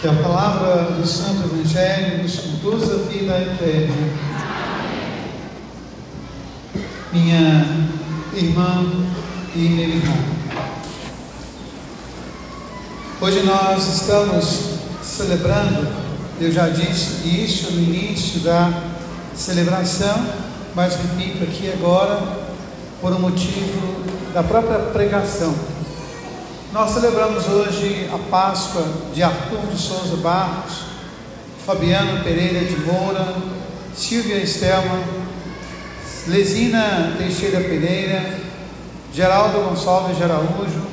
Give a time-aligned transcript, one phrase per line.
[0.00, 3.96] Que a palavra do Santo Evangelho nos conduza à vida eterna.
[7.12, 7.66] Minha
[8.32, 8.86] irmã
[9.56, 10.16] e meu irmão.
[13.20, 14.60] Hoje nós estamos
[15.02, 15.88] celebrando,
[16.40, 18.84] eu já disse isso no início da
[19.34, 20.28] celebração,
[20.76, 22.22] mas repito aqui agora,
[23.00, 25.52] por um motivo da própria pregação
[26.72, 28.84] nós celebramos hoje a Páscoa
[29.14, 30.82] de Arthur de Souza Barros,
[31.64, 33.34] Fabiano Pereira de Moura,
[33.94, 35.02] Silvia Estelma,
[36.26, 38.38] Lesina Teixeira Pereira,
[39.14, 40.86] Geraldo Gonçalves de Araújo,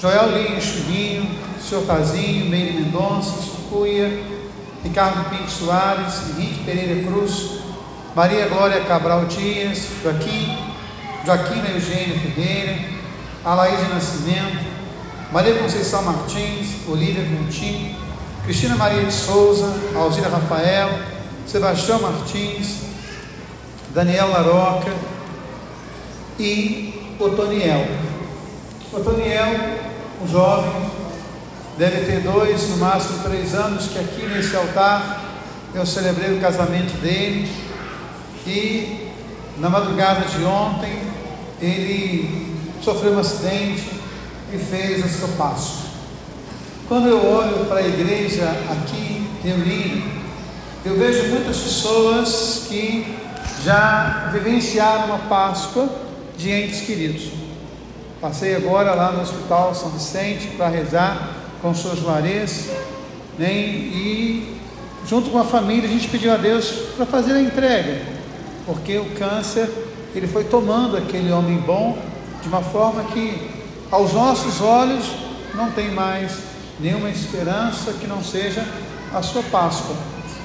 [0.00, 1.28] Joel Linho Chulinho,
[1.60, 4.22] Seu Casinho, Meire Mendonça, Sucuia,
[4.82, 7.60] Ricardo Pinto Soares, Henrique Pereira Cruz,
[8.14, 10.56] Maria Glória Cabral Dias, Joaquim,
[11.26, 12.78] Joaquina Eugênia Ferreira,
[13.44, 14.75] Alaíde Nascimento,
[15.32, 17.96] Maria Conceição Martins, Olívia Coutinho,
[18.44, 20.88] Cristina Maria de Souza, Alzira Rafael,
[21.46, 22.82] Sebastião Martins,
[23.92, 24.94] Daniel Laroca
[26.38, 27.86] e Otoniel.
[28.92, 29.78] Otoniel,
[30.22, 30.90] um jovem,
[31.76, 35.24] deve ter dois, no máximo três anos, que aqui nesse altar
[35.74, 37.50] eu celebrei o casamento dele
[38.46, 39.10] e
[39.58, 41.02] na madrugada de ontem
[41.60, 43.96] ele sofreu um acidente
[44.56, 45.86] e fez a sua Páscoa.
[46.88, 50.02] Quando eu olho para a igreja aqui reunida,
[50.84, 53.16] eu vejo muitas pessoas que
[53.64, 55.88] já vivenciaram uma Páscoa
[56.38, 57.30] de entes queridos.
[58.20, 62.70] Passei agora lá no Hospital São Vicente para rezar com seus Juarez,
[63.38, 63.52] né?
[63.52, 64.56] e
[65.06, 68.02] junto com a família a gente pediu a Deus para fazer a entrega,
[68.64, 69.68] porque o câncer
[70.14, 71.98] ele foi tomando aquele homem bom
[72.42, 73.55] de uma forma que
[73.90, 75.10] aos nossos olhos
[75.54, 76.38] não tem mais
[76.78, 78.64] nenhuma esperança que não seja
[79.14, 79.96] a sua Páscoa.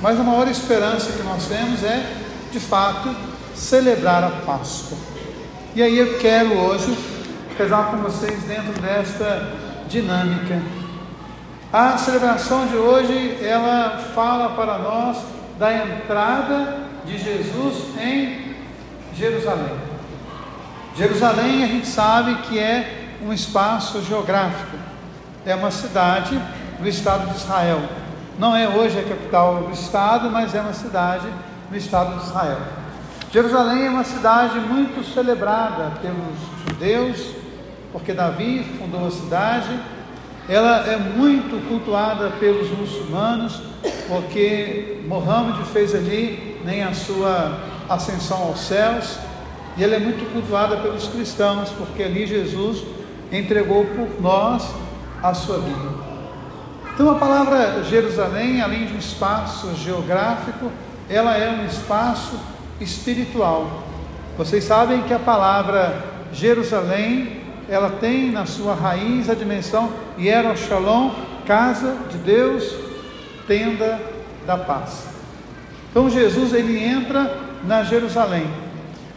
[0.00, 2.10] Mas a maior esperança que nós temos é,
[2.52, 3.14] de fato,
[3.54, 4.96] celebrar a Páscoa.
[5.74, 6.96] E aí eu quero hoje
[7.58, 9.52] rezar com vocês dentro desta
[9.88, 10.62] dinâmica.
[11.72, 15.18] A celebração de hoje, ela fala para nós
[15.58, 18.56] da entrada de Jesus em
[19.14, 19.78] Jerusalém.
[20.96, 24.76] Jerusalém a gente sabe que é um espaço geográfico.
[25.44, 26.40] É uma cidade
[26.78, 27.80] do estado de Israel.
[28.38, 31.26] Não é hoje a capital do estado, mas é uma cidade
[31.70, 32.58] do estado de Israel.
[33.32, 37.34] Jerusalém é uma cidade muito celebrada pelos judeus,
[37.92, 39.78] porque Davi fundou a cidade.
[40.48, 43.62] Ela é muito cultuada pelos muçulmanos,
[44.08, 49.18] porque Mohammed fez ali nem a sua ascensão aos céus.
[49.76, 52.82] E ela é muito cultuada pelos cristãos, porque ali Jesus
[53.32, 54.68] entregou por nós
[55.22, 56.10] a sua vida.
[56.94, 60.70] Então a palavra Jerusalém, além de um espaço geográfico,
[61.08, 62.38] ela é um espaço
[62.80, 63.84] espiritual.
[64.36, 69.90] Vocês sabem que a palavra Jerusalém, ela tem na sua raiz a dimensão
[70.56, 71.10] Shalom,
[71.46, 72.74] casa de Deus,
[73.46, 74.00] tenda
[74.46, 75.06] da paz.
[75.90, 78.46] Então Jesus ele entra na Jerusalém.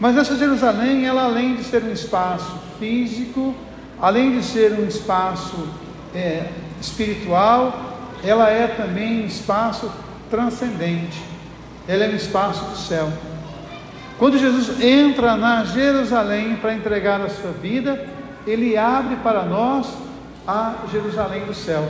[0.00, 3.54] Mas essa Jerusalém, ela além de ser um espaço físico,
[4.02, 5.68] além de ser um espaço
[6.12, 6.48] é,
[6.80, 9.90] espiritual, ela é também um espaço
[10.28, 11.22] transcendente,
[11.86, 13.08] ela é um espaço do céu.
[14.18, 18.08] Quando Jesus entra na Jerusalém para entregar a sua vida,
[18.44, 19.86] ele abre para nós
[20.46, 21.88] a Jerusalém do céu.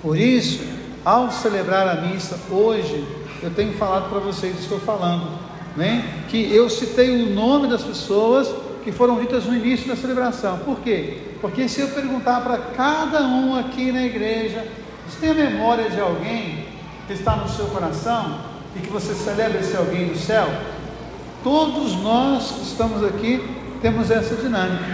[0.00, 0.62] Por isso,
[1.04, 3.04] ao celebrar a missa hoje,
[3.42, 5.28] eu tenho falado para vocês, estou falando,
[5.76, 6.04] né?
[6.28, 10.58] Que eu citei o nome das pessoas que foram ditas no início da celebração.
[10.58, 11.18] Por quê?
[11.40, 14.64] Porque se eu perguntar para cada um aqui na igreja,
[15.08, 16.66] você tem a memória de alguém
[17.06, 18.40] que está no seu coração
[18.76, 20.46] e que você celebra esse alguém no céu?
[21.42, 23.42] Todos nós que estamos aqui
[23.80, 24.84] temos essa dinâmica.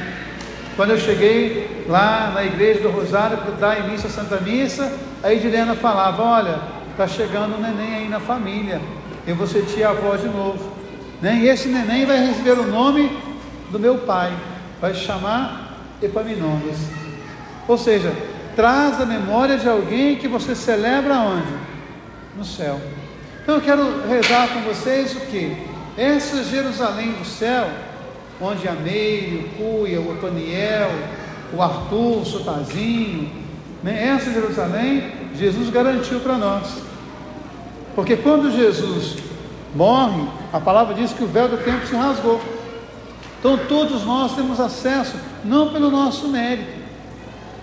[0.76, 4.92] Quando eu cheguei lá na igreja do Rosário para dar início à Santa Missa,
[5.22, 6.60] a Edilena falava: Olha,
[6.92, 8.80] está chegando um neném aí na família,
[9.26, 10.72] eu vou ser tia-avó de novo.
[11.20, 11.40] Né?
[11.42, 13.10] E esse neném vai receber o nome
[13.70, 14.32] do meu pai,
[14.80, 16.76] vai chamar Epaminondas.
[17.68, 18.12] Ou seja,
[18.56, 21.52] traz a memória de alguém que você celebra onde?
[22.36, 22.80] No céu.
[23.42, 25.56] Então eu quero rezar com vocês o que?
[25.96, 27.68] Essa Jerusalém do céu,
[28.40, 30.90] onde a Meire, o Cuia, o Otoniel,
[31.52, 33.30] o Arthur, o Sotazinho,
[33.82, 34.08] né?
[34.08, 36.82] essa Jerusalém, Jesus garantiu para nós.
[37.94, 39.16] Porque quando Jesus
[39.74, 42.40] morre, a palavra diz que o véu do templo se rasgou.
[43.40, 46.78] Então todos nós temos acesso, não pelo nosso mérito,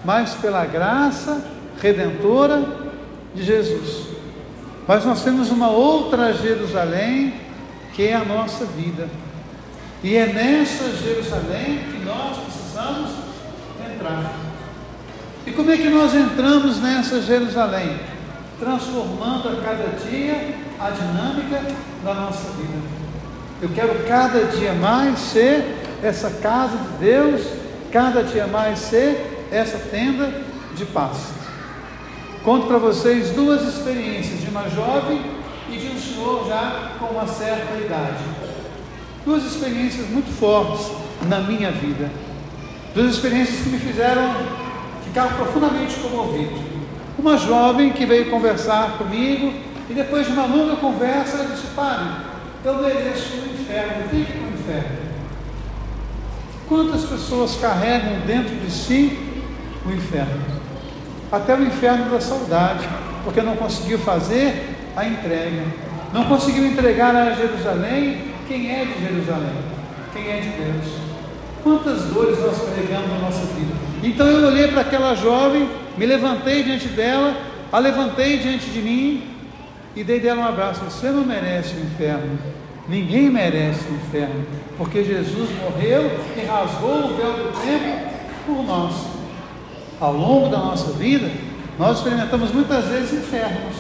[0.04, 1.46] mas pela graça
[1.80, 2.66] redentora
[3.36, 4.08] de Jesus.
[4.88, 7.36] Mas nós temos uma outra Jerusalém,
[7.94, 9.08] que é a nossa vida.
[10.04, 13.12] E é nessa Jerusalém que nós precisamos
[13.80, 14.34] entrar.
[15.46, 18.00] E como é que nós entramos nessa Jerusalém?
[18.60, 21.62] Transformando a cada dia a dinâmica
[22.04, 22.97] da nossa vida.
[23.60, 25.66] Eu quero cada dia mais ser
[26.04, 27.42] essa casa de Deus,
[27.92, 30.32] cada dia mais ser essa tenda
[30.76, 31.18] de paz.
[32.44, 35.20] Conto para vocês duas experiências de uma jovem
[35.72, 38.24] e de um senhor já com uma certa idade.
[39.26, 40.92] Duas experiências muito fortes
[41.28, 42.12] na minha vida.
[42.94, 44.36] Duas experiências que me fizeram
[45.04, 46.62] ficar profundamente comovido.
[47.18, 49.52] Uma jovem que veio conversar comigo
[49.90, 52.27] e depois de uma longa conversa ela disse: Padre,
[52.68, 54.98] eu mereço o inferno, eu tenho que ir para o inferno.
[56.68, 59.18] Quantas pessoas carregam dentro de si
[59.86, 60.42] o inferno?
[61.32, 62.88] Até o inferno da saudade,
[63.24, 65.64] porque não conseguiu fazer a entrega,
[66.14, 69.56] não conseguiu entregar a Jerusalém quem é de Jerusalém,
[70.12, 70.94] quem é de Deus.
[71.64, 73.74] Quantas dores nós carregamos na nossa vida.
[74.04, 77.34] Então eu olhei para aquela jovem, me levantei diante dela,
[77.72, 79.24] a levantei diante de mim
[79.96, 80.82] e dei dela um abraço.
[80.82, 82.57] Você não merece o inferno.
[82.90, 84.46] Ninguém merece o inferno,
[84.78, 88.10] porque Jesus morreu e rasgou o véu do tempo
[88.46, 88.94] por nós.
[90.00, 91.30] Ao longo da nossa vida,
[91.78, 93.76] nós experimentamos muitas vezes infernos.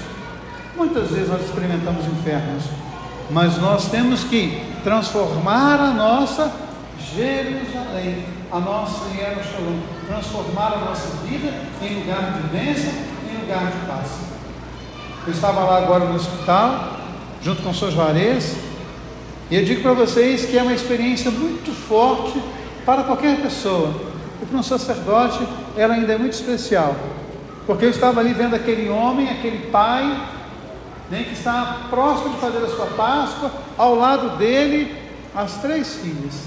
[0.76, 2.64] Muitas vezes nós experimentamos infernos,
[3.32, 6.52] mas nós temos que transformar a nossa
[7.16, 11.52] Jerusalém, a nossa Jerusalém, transformar a nossa vida
[11.82, 12.92] em lugar de bênção,
[13.32, 14.08] em lugar de paz.
[15.26, 16.98] Eu estava lá agora no hospital,
[17.42, 17.92] junto com o Sr.
[17.92, 18.67] Juarez,
[19.50, 22.42] e eu digo para vocês que é uma experiência muito forte
[22.86, 23.94] para qualquer pessoa.
[24.42, 25.40] E para um sacerdote,
[25.78, 26.96] ela ainda é muito especial.
[27.66, 30.04] Porque eu estava ali vendo aquele homem, aquele pai,
[31.10, 34.96] né, que está próximo de fazer a sua Páscoa, ao lado dele,
[35.34, 36.44] as três filhas.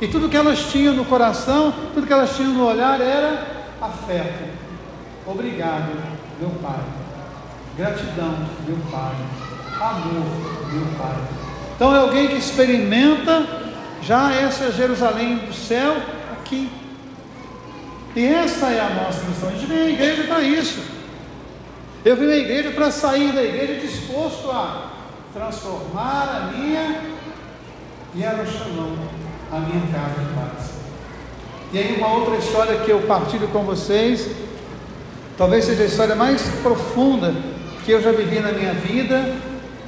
[0.00, 4.50] E tudo que elas tinham no coração, tudo que elas tinham no olhar era afeto.
[5.26, 5.92] Obrigado,
[6.40, 6.80] meu pai.
[7.76, 8.34] Gratidão,
[8.66, 9.14] meu pai
[9.80, 11.16] amor, meu Pai.
[11.76, 13.46] Então é alguém que experimenta
[14.02, 15.96] já essa Jerusalém do céu
[16.32, 16.70] aqui.
[18.14, 19.48] E essa é a nossa missão.
[19.48, 20.80] A gente vem à igreja para isso.
[22.04, 24.90] Eu vim à igreja para sair da igreja disposto a
[25.32, 27.00] transformar a minha
[28.14, 28.96] e a Shalom,
[29.50, 30.74] a minha casa de paz.
[31.72, 34.30] E aí uma outra história que eu partilho com vocês,
[35.36, 37.34] talvez seja a história mais profunda
[37.84, 39.34] que eu já vivi na minha vida,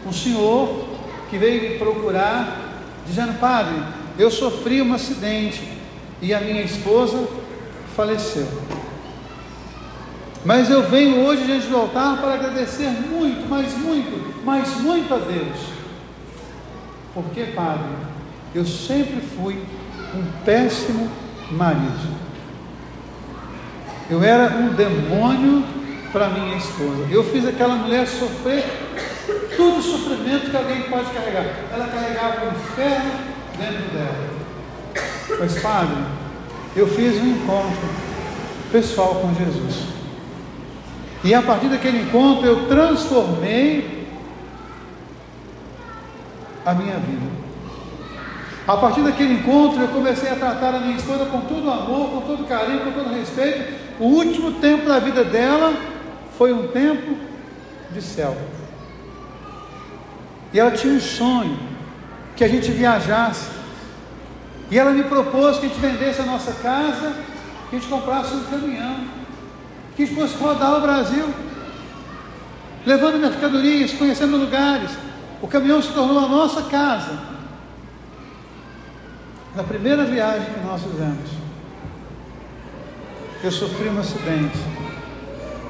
[0.06, 0.86] um senhor
[1.28, 3.74] que veio me procurar, dizendo: Padre,
[4.18, 5.62] eu sofri um acidente
[6.22, 7.26] e a minha esposa
[7.96, 8.46] faleceu.
[10.44, 15.18] Mas eu venho hoje diante do altar para agradecer muito, mas muito, mas muito a
[15.18, 15.58] Deus.
[17.12, 17.90] Porque, Padre,
[18.54, 19.60] eu sempre fui
[20.14, 21.10] um péssimo
[21.50, 22.16] marido.
[24.08, 25.64] Eu era um demônio
[26.12, 27.08] para minha esposa.
[27.10, 28.85] Eu fiz aquela mulher sofrer
[29.56, 31.44] todo o sofrimento que alguém pode carregar.
[31.72, 33.12] Ela carregava o inferno
[33.58, 34.36] dentro dela.
[35.40, 35.96] Mas, Padre,
[36.74, 37.88] eu fiz um encontro
[38.70, 39.86] pessoal com Jesus.
[41.24, 44.06] E a partir daquele encontro eu transformei
[46.64, 47.26] a minha vida.
[48.66, 52.20] A partir daquele encontro eu comecei a tratar a minha esposa com todo amor, com
[52.22, 53.74] todo carinho, com todo respeito.
[54.00, 55.72] O último tempo da vida dela
[56.36, 57.16] foi um tempo
[57.92, 58.36] de céu.
[60.52, 61.58] E ela tinha um sonho
[62.34, 63.50] que a gente viajasse.
[64.70, 67.14] E ela me propôs que a gente vendesse a nossa casa,
[67.70, 69.04] que a gente comprasse um caminhão,
[69.94, 71.28] que a gente fosse rodar o Brasil,
[72.84, 74.90] levando mercadorias, conhecendo lugares.
[75.40, 77.18] O caminhão se tornou a nossa casa.
[79.54, 81.30] Na primeira viagem que nós fizemos,
[83.42, 84.58] eu sofri um acidente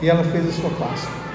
[0.01, 1.26] e ela fez a sua Páscoa.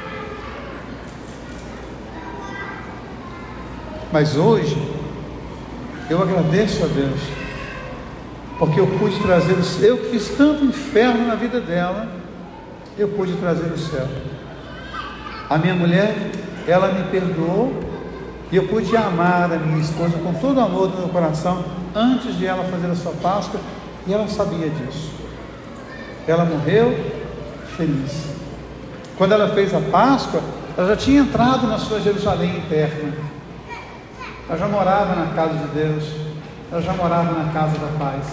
[4.12, 4.78] Mas hoje,
[6.10, 7.22] eu agradeço a Deus,
[8.60, 9.90] porque eu pude trazer o céu.
[9.90, 12.10] Eu que fiz tanto inferno na vida dela,
[12.98, 14.08] eu pude trazer o céu.
[15.50, 16.14] A minha mulher,
[16.68, 17.74] ela me perdoou
[18.52, 21.64] e eu pude amar a minha esposa com todo o amor do meu coração
[21.96, 23.60] antes de ela fazer a sua Páscoa
[24.06, 25.10] e ela sabia disso.
[26.28, 26.94] Ela morreu
[27.78, 28.26] feliz.
[29.18, 30.42] Quando ela fez a Páscoa,
[30.78, 33.14] ela já tinha entrado na sua Jerusalém interna.
[34.52, 36.04] Ela já morava na casa de Deus,
[36.70, 38.26] ela já morava na casa da paz.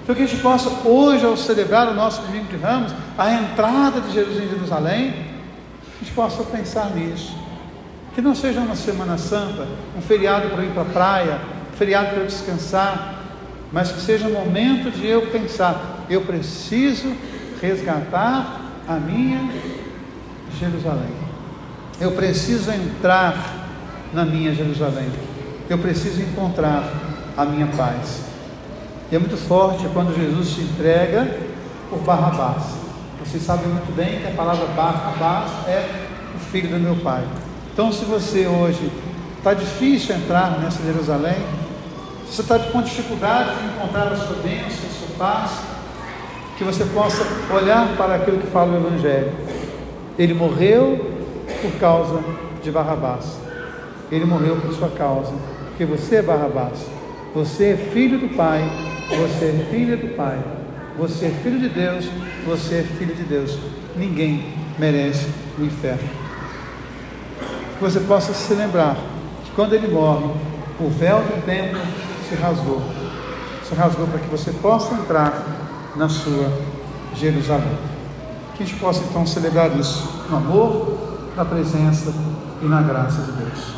[0.00, 4.00] Então que a gente possa hoje, ao celebrar o nosso domingo de ramos, a entrada
[4.00, 5.26] de Jesus em Jerusalém,
[5.96, 7.36] a gente possa pensar nisso.
[8.14, 11.40] Que não seja uma Semana Santa, um feriado para ir para a praia,
[11.72, 13.16] um feriado para eu descansar,
[13.72, 17.12] mas que seja um momento de eu pensar, eu preciso
[17.60, 19.50] resgatar a minha
[20.60, 21.10] Jerusalém.
[22.00, 23.57] Eu preciso entrar
[24.12, 25.10] na minha Jerusalém.
[25.68, 26.90] Eu preciso encontrar
[27.36, 28.22] a minha paz.
[29.10, 31.38] E é muito forte quando Jesus se entrega
[31.88, 32.64] por Barrabás.
[33.24, 37.24] Vocês sabem muito bem que a palavra Barrabás é o filho do meu pai.
[37.72, 38.90] Então, se você hoje
[39.36, 41.36] está difícil entrar nessa Jerusalém,
[42.26, 45.50] se você está com dificuldade de encontrar a sua bênção, a sua paz,
[46.56, 47.24] que você possa
[47.54, 49.32] olhar para aquilo que fala o Evangelho.
[50.18, 51.14] Ele morreu
[51.62, 52.20] por causa
[52.62, 53.47] de Barrabás.
[54.10, 55.32] Ele morreu por sua causa,
[55.68, 56.78] porque você é Barrabás.
[57.34, 58.62] Você é filho do Pai,
[59.08, 60.38] você é filha do Pai.
[60.98, 62.10] Você é filho de Deus,
[62.44, 63.56] você é filho de Deus.
[63.96, 66.08] Ninguém merece o inferno.
[67.76, 68.96] Que você possa se lembrar
[69.44, 70.26] que quando ele morre,
[70.80, 71.80] o véu do templo
[72.28, 72.82] se rasgou.
[73.62, 75.40] Se rasgou para que você possa entrar
[75.94, 76.52] na sua
[77.14, 77.78] Jerusalém.
[78.56, 80.98] Que a gente possa então celebrar isso no amor,
[81.36, 82.12] na presença
[82.60, 83.77] e na graça de Deus.